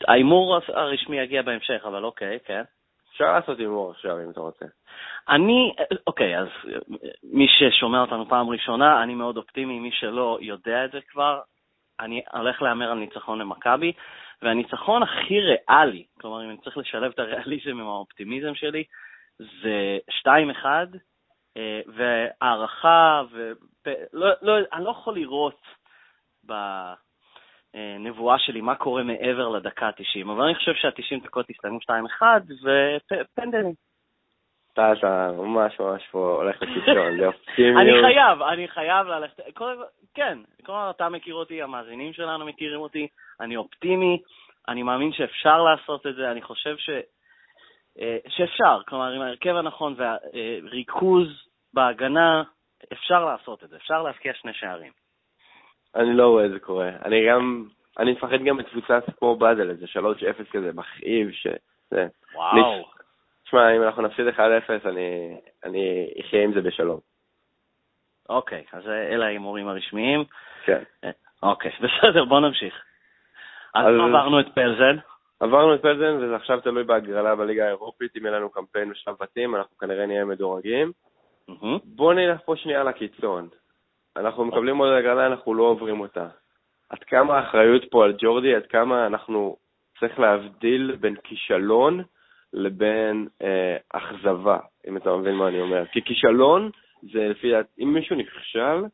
[0.09, 2.63] ההימור הרשמי יגיע בהמשך, אבל אוקיי, כן.
[3.13, 4.65] אפשר לעשות הימור עכשיו אם אתה רוצה.
[5.29, 5.75] אני,
[6.07, 6.49] אוקיי, אז
[7.23, 11.41] מי ששומע אותנו פעם ראשונה, אני מאוד אופטימי, מי שלא יודע את זה כבר,
[12.01, 13.93] אני הולך להמר על ניצחון למכבי,
[14.43, 18.85] והניצחון הכי ריאלי, כלומר, אם אני צריך לשלב את הריאליזם עם האופטימיזם שלי,
[19.39, 20.65] זה 2-1,
[21.57, 23.53] אה, והערכה, ו...
[24.13, 25.61] לא, לא, אני לא יכול לראות
[27.75, 32.23] בנבואה שלי מה קורה מעבר לדקה ה-90, אבל אני חושב שה-90 דקות יסתיימו 2-1,
[32.63, 33.75] ופנדלים.
[34.73, 37.81] אתה, אתה ממש ממש פה הולך לקיצון, זה אופטימיות.
[37.83, 39.41] אני חייב, אני חייב ללכת,
[40.15, 43.09] כן, כלומר, אתה מכיר אותי, המאזינים שלנו מכירים אותי,
[43.41, 44.19] אני אופטימי,
[44.69, 46.91] אני מאמין שאפשר לעשות את זה, אני חושב ש...
[48.01, 51.29] אה, שאפשר, כלומר, עם ההרכב הנכון והריכוז
[51.75, 52.43] בהגנה,
[52.93, 54.93] אפשר לעשות את זה, אפשר להבקיע שני שערים.
[55.95, 56.91] אני לא רואה את זה קורה.
[57.05, 57.65] אני גם,
[57.99, 61.47] אני מפחד גם מקבוצה כמו באזל, איזה 3-0 כזה, מכאיב, ש...
[61.91, 62.07] זה.
[62.35, 62.85] וואו.
[63.45, 64.41] תשמע, אם אנחנו נפסיד 1-0,
[64.89, 67.01] אני, אני אחיה עם זה בשלום.
[68.29, 70.25] אוקיי, אז אלה ההימורים הרשמיים.
[70.65, 70.83] כן.
[71.43, 72.75] אוקיי, בסדר, בוא נמשיך.
[73.75, 74.97] אז אז- עברנו את פלזן.
[75.41, 78.17] עברנו את פלזן, וזה עכשיו תלוי בהגרלה בליגה האירופית.
[78.17, 80.93] אם יהיה לנו קמפיין בשלב בתים, אנחנו כנראה נהיה מדורגים.
[81.49, 81.79] מהמם.
[81.85, 83.49] בואו נלך פה שנייה לקיצון.
[84.17, 86.29] אנחנו מקבלים עוד הגרלה, אנחנו לא עוברים אותה.
[86.91, 89.57] עד כמה האחריות פה על ג'ורדי, עד כמה אנחנו
[90.01, 92.03] צריך להבדיל בין כישלון
[92.53, 95.87] לבין אה, אכזבה, אם אתה מבין מה אני אומר.
[95.93, 96.71] כי כישלון
[97.03, 98.85] זה לפי דעת, אם מישהו נכשל,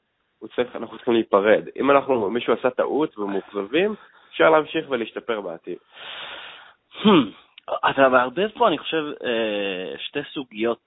[0.57, 1.65] צריך, אנחנו צריכים להיפרד.
[1.77, 3.95] אם אנחנו, מישהו עשה טעות ומאוכזבים,
[4.31, 5.79] אפשר להמשיך ולהשתפר בעתיד.
[7.03, 7.09] Hmm,
[7.91, 10.81] אתה מערבב פה, אני חושב, אה, שתי סוגיות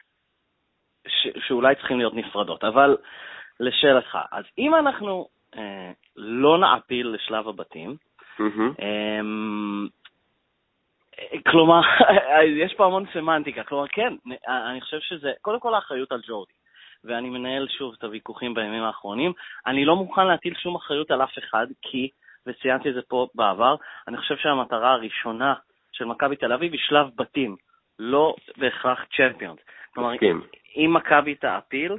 [1.08, 2.98] ש- שאולי צריכים להיות נפרדות, אבל
[3.62, 7.96] לשאלתך, אז אם אנחנו אה, לא נעפיל לשלב הבתים.
[8.40, 9.88] אמ,
[11.20, 11.82] אה, כלומר,
[12.64, 13.64] יש פה המון סמנטיקה.
[13.64, 14.14] כלומר, כן,
[14.48, 16.54] אני חושב שזה, קודם כל האחריות על ג'ורדי.
[17.04, 19.34] ואני מנהל שוב את הוויכוחים בימים האחרונים.
[19.68, 22.10] אני לא מוכן להטיל שום אחריות על אף אחד, כי,
[22.48, 23.76] וציינתי את זה פה בעבר,
[24.08, 25.54] אני חושב שהמטרה הראשונה
[25.92, 27.56] של מכבי תל אביב היא שלב בתים,
[28.00, 29.60] לא בהכרח צ'מפיונס.
[29.94, 30.12] כלומר.
[30.76, 31.98] אם מכבי תעפיל, אה,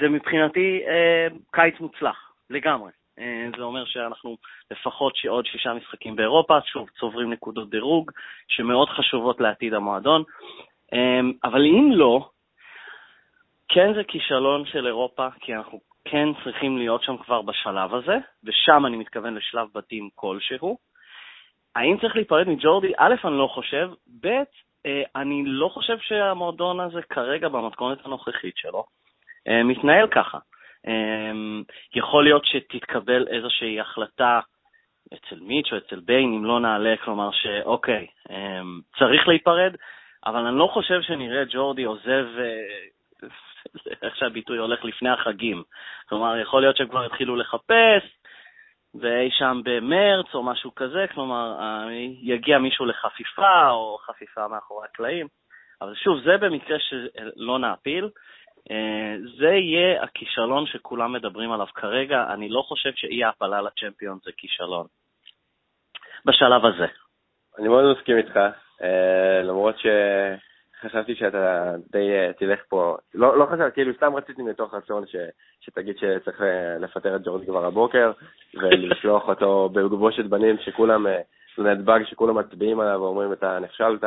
[0.00, 2.90] זה מבחינתי אה, קיץ מוצלח, לגמרי.
[3.18, 4.36] אה, זה אומר שאנחנו
[4.70, 8.10] לפחות עוד שישה משחקים באירופה, שוב, צוברים נקודות דירוג,
[8.48, 10.22] שמאוד חשובות לעתיד המועדון.
[10.92, 12.28] אה, אבל אם לא,
[13.68, 18.86] כן זה כישלון של אירופה, כי אנחנו כן צריכים להיות שם כבר בשלב הזה, ושם
[18.86, 20.78] אני מתכוון לשלב בתים כלשהו.
[21.76, 22.92] האם צריך להיפרד מג'ורדי?
[22.96, 24.26] א', אני לא חושב, ב',
[24.86, 28.97] אה, אני לא חושב שהמועדון הזה כרגע, במתכונת הנוכחית שלו, אה,
[29.64, 30.38] מתנהל ככה.
[30.86, 31.32] אה,
[31.94, 34.40] יכול להיות שתתקבל איזושהי החלטה
[35.14, 38.60] אצל מיץ' או אצל ביין, אם לא נעלה, כלומר שאוקיי, אה,
[38.98, 39.74] צריך להיפרד,
[40.26, 43.28] אבל אני לא חושב שנראה ג'ורדי עוזב, אה,
[44.02, 45.62] איך שהביטוי הולך לפני החגים.
[46.08, 48.02] כלומר, יכול להיות שהם כבר התחילו לחפש,
[48.94, 51.86] ואי שם במרץ או משהו כזה, כלומר, אה,
[52.22, 55.26] יגיע מישהו לחפיפה או חפיפה מאחורי הקלעים.
[55.82, 58.08] אבל שוב, זה במקרה שלא נעפיל.
[58.70, 62.24] אה, זה יהיה הכישלון שכולם מדברים עליו כרגע.
[62.28, 64.86] אני לא חושב שאי העפלה לצ'מפיון זה כישלון.
[66.24, 66.86] בשלב הזה.
[67.58, 68.36] אני מאוד מסכים איתך,
[68.82, 74.74] אה, למרות שחשבתי שאתה די אה, תלך פה, לא, לא חשבתי, כאילו סתם רציתי מתוך
[74.74, 75.16] רצון ש,
[75.60, 76.42] שתגיד שצריך
[76.80, 78.12] לפטר את ג'ורדי כבר הבוקר,
[78.54, 81.06] ולשלוח אותו בגבושת בנים שכולם,
[81.58, 84.04] לנתב"ג שכולם מצביעים עליו ואומרים אתה נכשלת.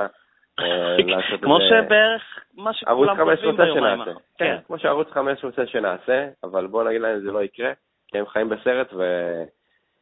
[1.42, 2.24] כמו שבערך
[2.58, 4.20] מה שכולם כותבים ביומיים האחרונים.
[4.38, 7.72] כן, כמו שערוץ 5 רוצה שנעשה, אבל בוא נגיד להם זה לא יקרה,
[8.08, 9.04] כי הם חיים בסרט ו...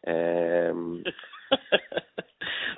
[0.07, 1.01] אמ,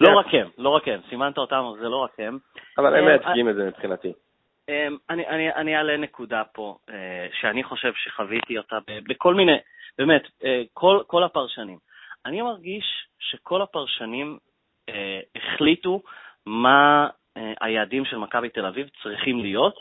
[0.01, 2.37] לא רק הם, לא רק הם, סימנת אותם, זה לא רק הם.
[2.77, 4.13] אבל הם מייצגים את זה מבחינתי.
[4.69, 4.97] אמ,
[5.55, 9.57] אני אעלה נקודה פה, אה, שאני חושב שחוויתי אותה בכל מיני,
[9.97, 10.61] באמת, אה,
[11.07, 11.77] כל הפרשנים.
[12.25, 12.85] אני מרגיש
[13.19, 14.37] שכל הפרשנים
[14.89, 16.01] אה, החליטו
[16.45, 17.07] מה
[17.61, 19.75] היעדים של מכבי תל אביב צריכים להיות,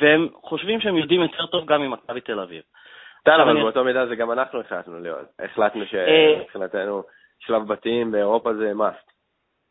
[0.00, 2.62] והם חושבים שהם יודעים יותר טוב גם ממכבי תל אביב.
[3.24, 5.26] טל, אבל באותו מידה זה גם אנחנו החלטנו להיות.
[5.38, 7.02] החלטנו שמבחינתנו
[7.38, 9.12] שלב בתים באירופה זה must.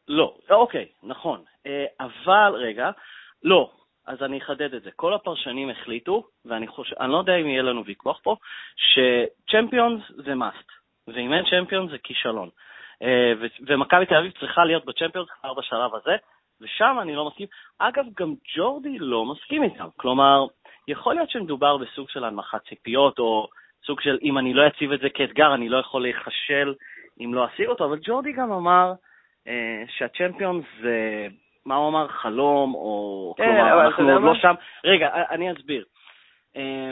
[0.08, 1.44] לא, אוקיי, נכון.
[1.66, 2.92] אה, אבל, רגע,
[3.44, 3.72] לא,
[4.08, 4.92] אז אני אחדד את זה.
[4.96, 8.36] כל הפרשנים החליטו, ואני חושב, אני לא יודע אם יהיה לנו ויכוח פה,
[8.76, 10.72] שצ'מפיונס זה must,
[11.08, 12.50] ואם אין צ'מפיונס זה כישלון.
[13.02, 13.34] אה,
[13.68, 16.16] ומכבי תל אביב צריכה להיות בצ'מפיונס כבר בשלב הזה,
[16.62, 17.48] ושם אני לא מסכים.
[17.80, 19.88] אגב, גם ג'ורדי לא מסכים איתם.
[19.98, 20.46] כלומר,
[20.88, 23.48] יכול להיות שמדובר בסוג של הנמכת ציפיות, או
[23.86, 26.74] סוג של אם אני לא אציב את זה כאתגר, אני לא יכול להיכשל
[27.20, 28.94] אם לא אשיג אותו, אבל ג'ורדי גם אמר
[29.48, 31.28] אה, שהצ'מפיון זה,
[31.66, 34.54] מה הוא אמר, חלום, או כן, כלומר, אנחנו עוד לא שם.
[34.86, 35.86] רגע, אני אסביר.
[36.56, 36.92] אה,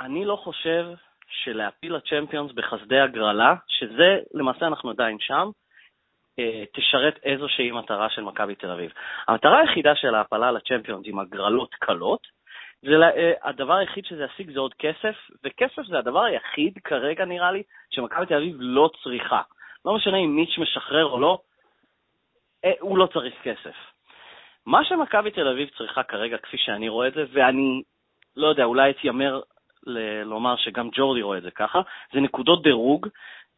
[0.00, 0.86] אני לא חושב
[1.28, 5.50] שלהפיל לצ'מפיונס בחסדי הגרלה, שזה, למעשה אנחנו עדיין שם, אה,
[6.72, 8.92] תשרת איזושהי מטרה של מכבי תל אביב.
[9.28, 12.26] המטרה היחידה של ההפלה לצ'מפיונס עם הגרלות קלות,
[12.82, 17.52] זה אה, הדבר היחיד שזה ישיג זה עוד כסף, וכסף זה הדבר היחיד כרגע, נראה
[17.52, 19.42] לי, שמכבי תל אביב לא צריכה.
[19.84, 21.38] לא משנה אם מיץ' משחרר או לא,
[22.64, 23.76] אה, הוא לא צריך כסף.
[24.66, 27.82] מה שמכבי תל אביב צריכה כרגע, כפי שאני רואה את זה, ואני
[28.36, 29.40] לא יודע, אולי אתיימר
[29.86, 31.80] ל- לומר שגם ג'ורדי רואה את זה ככה,
[32.12, 33.08] זה נקודות דירוג,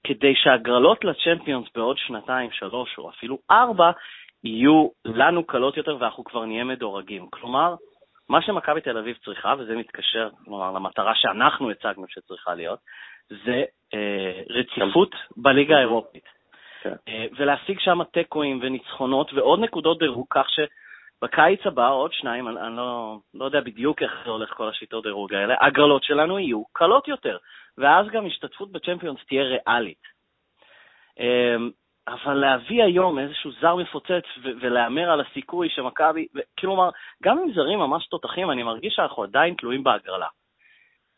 [0.05, 3.91] כדי שהגרלות לצ'מפיונס בעוד שנתיים, שלוש או אפילו ארבע,
[4.45, 7.27] יהיו לנו קלות יותר ואנחנו כבר נהיה מדורגים.
[7.31, 7.75] כלומר,
[8.29, 12.79] מה שמכבי תל אביב צריכה, וזה מתקשר, כלומר, למטרה שאנחנו הצגנו שצריכה להיות,
[13.31, 16.25] זה אה, רציפות בליגה האירופית.
[16.83, 16.95] כן.
[17.09, 22.77] אה, ולהשיג שם תיקואים וניצחונות ועוד נקודות דירוג, כך שבקיץ הבא עוד שניים, אני, אני
[22.77, 27.09] לא, לא יודע בדיוק איך זה הולך כל השיטות דירוג האלה, הגרלות שלנו יהיו קלות
[27.09, 27.37] יותר,
[27.79, 30.03] ואז גם השתתפות בצ'מפיונס תהיה ריאלית.
[31.21, 31.57] אה,
[32.09, 34.25] אבל להביא היום איזשהו זר מפוצץ
[34.61, 36.27] ולהמר על הסיכוי שמכבי,
[36.59, 36.91] כלומר,
[37.23, 40.27] גם עם זרים ממש תותחים, אני מרגיש שאנחנו עדיין תלויים בהגרלה.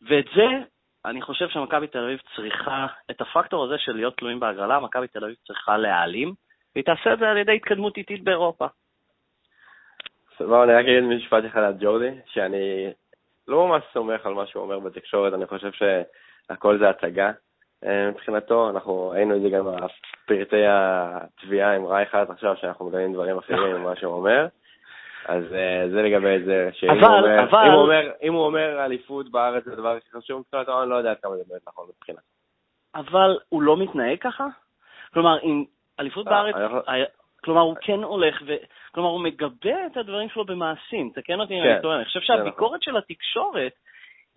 [0.01, 0.47] ואת זה,
[1.05, 5.23] אני חושב שמכבי תל אביב צריכה, את הפקטור הזה של להיות תלויים בהגרלה, מכבי תל
[5.23, 6.33] אביב צריכה להעלים,
[6.75, 8.65] והיא תעשה את זה על ידי התקדמות איטית באירופה.
[10.37, 12.89] סבבה, אני רק אגיד משפט אחד על ג'ורדי, שאני
[13.47, 15.71] לא ממש סומך על מה שהוא אומר בתקשורת, אני חושב
[16.47, 17.31] שהכל זה הצגה.
[17.85, 23.37] אה, מבחינתו, אנחנו היינו את זה גם בפרטי התביעה עם רייכרד עכשיו, שאנחנו מגלים דברים
[23.37, 24.47] אחרים ממה שהוא אומר.
[25.25, 27.67] אז uh, זה לגבי זה, שאם אבל, הוא, אומר, אבל...
[27.67, 30.95] אם הוא, אומר, אם הוא אומר אליפות בארץ זה הדבר הכי חשוב מבחינתו, אני לא
[30.95, 32.21] יודע כמה זה באמת נכון מבחינתו.
[32.95, 34.47] אבל הוא לא מתנהג ככה?
[35.13, 35.63] כלומר, אם
[35.99, 37.05] אליפות אה, בארץ, היה,
[37.43, 38.53] כלומר, הוא כן הולך, ו...
[38.91, 42.19] כלומר, הוא מגבה את הדברים שלו במעשים, תקן אותי אם אני כן, טועה, אני חושב
[42.19, 42.37] נכון.
[42.37, 43.73] שהביקורת של התקשורת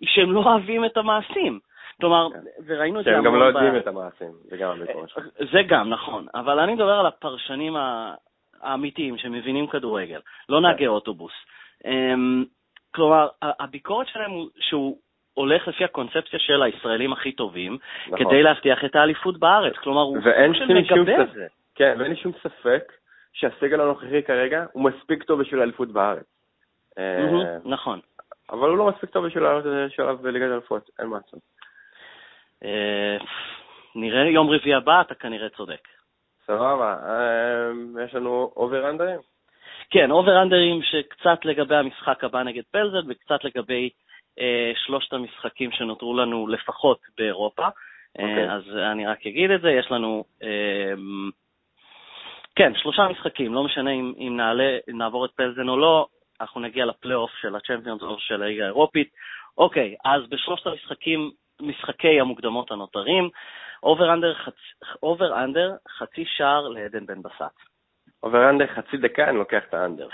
[0.00, 1.60] היא שהם לא אוהבים את המעשים.
[2.00, 2.38] כלומר, כן.
[2.66, 3.24] וראינו את זה המון...
[3.24, 5.26] שהם גם לא יודעים את המעשים, זה גם הביקורת שלהם.
[5.52, 6.26] זה גם, נכון.
[6.34, 7.76] אבל אני מדבר על הפרשנים
[8.62, 10.62] האמיתיים שמבינים כדורגל, לא כן.
[10.62, 11.32] נהגי אוטובוס.
[11.84, 12.44] אמ,
[12.94, 14.98] כלומר, הביקורת שלהם הוא שהוא
[15.34, 18.18] הולך לפי הקונספציה של הישראלים הכי טובים, נכון.
[18.18, 19.76] כדי להבטיח את האליפות בארץ.
[19.76, 21.46] כלומר, הוא סוג של מגבה את זה.
[21.74, 22.92] כן, ואין לי שום ספק
[23.32, 26.24] שהסגל הנוכחי כרגע הוא מספיק טוב בשביל האליפות בארץ.
[26.98, 28.00] אה, נכון.
[28.50, 31.40] אבל הוא לא מספיק טוב בשביל לעלות שלב בליגת אלפות, אין מה לעשות.
[32.64, 33.16] אה,
[33.94, 35.88] נראה יום רביעי הבא, אתה כנראה צודק.
[36.46, 39.20] סבבה, אה, יש לנו over-under ים?
[39.90, 43.90] כן, over-under ים שקצת לגבי המשחק הבא נגד פלזן וקצת לגבי
[44.40, 47.66] אה, שלושת המשחקים שנותרו לנו לפחות באירופה.
[47.66, 48.20] Okay.
[48.20, 48.52] אה, אוקיי.
[48.52, 50.92] אז אני רק אגיד את זה, יש לנו, אה,
[52.56, 56.06] כן, שלושה משחקים, לא משנה אם, אם, נעלה, אם נעבור את פלזן או לא,
[56.40, 59.08] אנחנו נגיע לפלייאוף של הצ'מפיונס או של הליגה האירופית.
[59.58, 61.30] אוקיי, אז בשלושת המשחקים
[61.64, 63.30] משחקי המוקדמות הנותרים,
[63.82, 64.54] over-under חצ...
[65.02, 65.34] over
[65.98, 67.58] חצי שער לעדן בן בסט.
[68.22, 70.08] over-under חצי דקה, אני לוקח את ה under.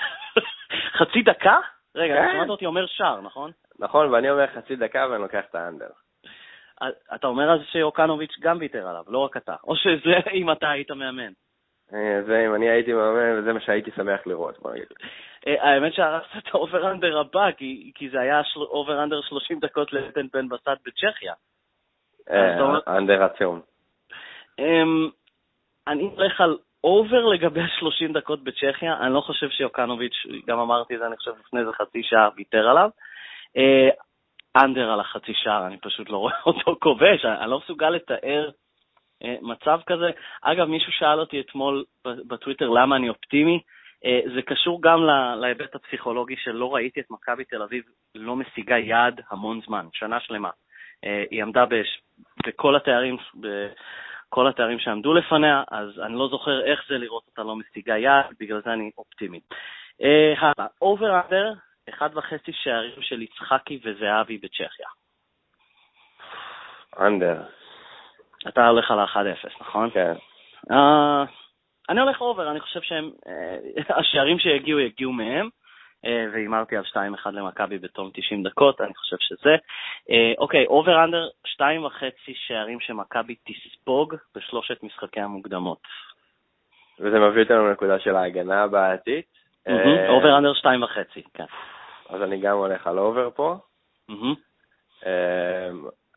[0.98, 1.58] חצי דקה?
[1.94, 2.32] רגע, כן.
[2.32, 3.50] שמעת אותי אומר שער, נכון?
[3.78, 5.90] נכון, ואני אומר חצי דקה ואני לוקח את ה under.
[7.14, 9.54] אתה אומר אז שיוקנוביץ' גם ויתר עליו, לא רק אתה.
[9.64, 11.32] או שזה אם אתה היית מאמן.
[11.94, 14.86] אה, זה אם אני הייתי מאמן, וזה מה שהייתי שמח לראות, בוא נגיד.
[15.46, 20.26] אה, האמת שהרסת את ה over-under הבא, כי, כי זה היה over-under 30 דקות לעדן
[20.32, 21.34] בן בסט בצ'כיה.
[22.30, 23.60] אה, האנדר עצום.
[24.58, 25.08] אמ,
[25.86, 30.98] אני הולך על אובר לגבי 30 דקות בצ'כיה, אני לא חושב שיוקנוביץ', גם אמרתי את
[30.98, 32.90] זה, אני חושב לפני איזה חצי שעה, ויתר עליו.
[34.56, 38.50] אנדר על החצי שער, אני פשוט לא רואה אותו כובש, אני לא מסוגל לתאר
[39.42, 40.10] מצב כזה.
[40.42, 43.60] אגב, מישהו שאל אותי אתמול בטוויטר למה אני אופטימי.
[44.04, 45.04] אה, זה קשור גם
[45.40, 50.50] להיבט הפסיכולוגי שלא ראיתי את מכבי תל אביב לא משיגה יעד המון זמן, שנה שלמה.
[51.04, 51.64] אה, היא עמדה
[52.46, 57.56] בכל התארים, בכל התארים שעמדו לפניה, אז אני לא זוכר איך זה לראות אותה לא
[57.56, 59.40] משיגה יעד, בגלל זה אני אופטימי.
[60.02, 61.52] אה, הלאה, over under,
[61.88, 64.88] אחד וחצי שערים של יצחקי וזהבי בצ'כיה.
[66.98, 67.42] under,
[68.48, 69.90] אתה הולך על ה-1-0, נכון?
[69.90, 70.14] כן.
[70.70, 71.24] אה,
[71.88, 75.48] אני הולך over, אני חושב שהם, אה, השערים שיגיעו יגיעו מהם,
[76.04, 79.56] אה, והימרתי על 2-1 למכבי בתום 90 דקות, אני חושב שזה.
[80.38, 85.80] אוקיי, over under, 2.5 שערים שמכבי תספוג בשלושת משחקי המוקדמות.
[87.00, 89.26] וזה מביא אותנו לנקודה של ההגנה הבעייתית.
[90.08, 91.44] over under 2.5, כן.
[92.08, 93.56] אז אני גם הולך על over פה.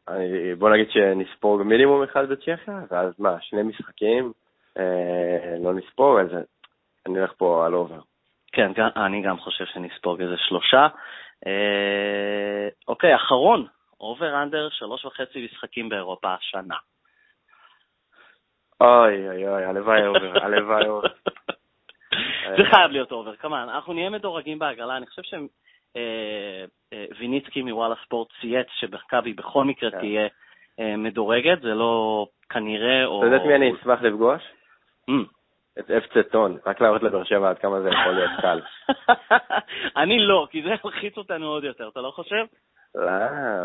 [0.09, 4.31] אה, בוא נגיד שנספוג מינימום אחד בצ'כיה, ואז מה, שני משחקים
[4.77, 6.27] אה, לא נספוג, אז
[7.05, 7.99] אני הולך פה על over.
[8.51, 10.87] כן, אני גם חושב שנספוג איזה שלושה.
[11.47, 13.67] אה, אוקיי, אחרון,
[13.99, 16.75] over under, שלוש וחצי משחקים באירופה השנה.
[18.81, 21.07] אוי אוי אוי, הלוואי over, הלוואי over.
[22.57, 23.57] זה חייב להיות over, כמובן.
[23.57, 25.23] אנחנו נהיה מדורגים בהגרלה, אני חושב
[27.13, 29.99] שוויניצקי מוואלה ספורט צייץ שמכבי בכל מקרה כן.
[29.99, 30.27] תהיה
[30.79, 33.19] אה, מדורגת, זה לא כנראה או...
[33.19, 34.41] אתה יודע את מי אני אשמח לפגוש?
[35.79, 38.59] את אפצה טון, רק לעלות לבאר שבע עד כמה זה יכול להיות קל.
[40.03, 42.45] אני לא, כי זה ילחיץ אותנו עוד יותר, אתה לא חושב?
[42.95, 43.09] לא,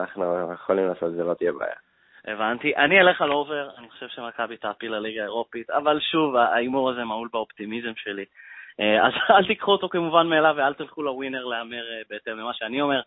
[0.00, 1.74] אנחנו יכולים לעשות, זה לא תהיה בעיה.
[2.24, 2.76] הבנתי.
[2.76, 7.28] אני אלך על אובר, אני חושב שמכבי תעפיל לליגה האירופית, אבל שוב, ההימור הזה מעול
[7.32, 8.24] באופטימיזם שלי.
[8.80, 12.80] אה, אז אל תיקחו אותו כמובן מאליו ואל תלכו לווינר להמר אה, בהתאם למה שאני
[12.80, 13.00] אומר.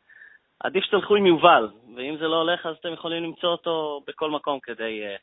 [0.63, 4.59] עדיף שתלכו עם יובל, ואם זה לא הולך אז אתם יכולים למצוא אותו בכל מקום
[4.59, 5.15] כדי אה,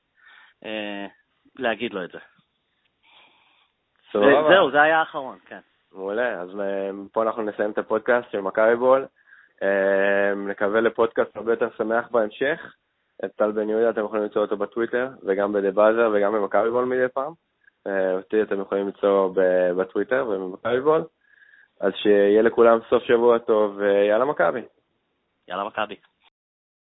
[0.65, 1.07] אה,
[1.59, 2.19] להגיד לו את זה.
[4.13, 4.49] סבבה.
[4.49, 5.61] זהו, זה היה האחרון, כן.
[5.93, 9.07] מעולה, אז אה, פה אנחנו נסיים את הפודקאסט של מכבי בול.
[10.37, 12.75] נקווה לפודקאסט הרבה יותר שמח בהמשך.
[13.25, 16.85] את טל בן יהודה אתם יכולים למצוא אותו בטוויטר, וגם בדה באזר וגם במכבי בול
[16.85, 17.33] מדי פעם.
[17.89, 19.31] אה, אותי אתם יכולים למצוא
[19.77, 21.05] בטוויטר ובמכבי בול.
[21.81, 24.63] אז שיהיה לכולם סוף שבוע טוב, ויאללה מכבי.
[25.49, 25.97] יאללה מכבי.